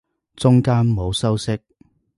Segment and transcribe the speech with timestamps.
[0.35, 1.59] 中間冇修飾